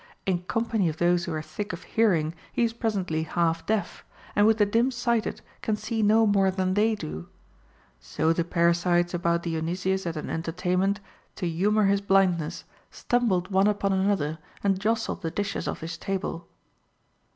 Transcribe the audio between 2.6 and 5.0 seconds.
is presently half deaf, and with the dim